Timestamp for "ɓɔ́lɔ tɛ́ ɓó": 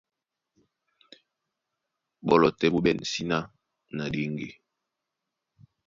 2.27-2.79